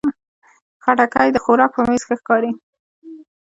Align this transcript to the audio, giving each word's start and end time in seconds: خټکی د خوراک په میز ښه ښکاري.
خټکی 0.83 1.27
د 1.33 1.37
خوراک 1.43 1.71
په 1.75 1.81
میز 1.89 2.01
ښه 2.07 2.15
ښکاري. 2.19 2.51